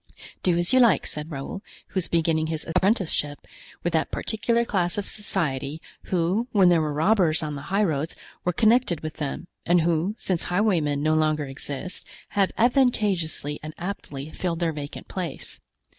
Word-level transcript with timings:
"Do 0.41 0.57
as 0.57 0.73
you 0.73 0.79
like," 0.79 1.05
said 1.05 1.29
Raoul, 1.29 1.61
who 1.89 1.93
was 1.93 2.07
beginning 2.07 2.47
his 2.47 2.65
apprenticeship 2.65 3.45
with 3.83 3.93
that 3.93 4.09
particular 4.09 4.65
class 4.65 4.97
of 4.97 5.05
society, 5.05 5.79
who, 6.05 6.47
when 6.51 6.69
there 6.69 6.81
were 6.81 6.91
robbers 6.91 7.43
on 7.43 7.53
the 7.53 7.61
highroads, 7.69 8.15
were 8.43 8.51
connected 8.51 9.01
with 9.01 9.17
them, 9.17 9.45
and 9.63 9.81
who, 9.81 10.15
since 10.17 10.45
highwaymen 10.45 11.03
no 11.03 11.13
longer 11.13 11.45
exist, 11.45 12.03
have 12.29 12.51
advantageously 12.57 13.59
and 13.61 13.75
aptly 13.77 14.31
filled 14.31 14.57
their 14.57 14.73
vacant 14.73 15.07
place. 15.07 15.59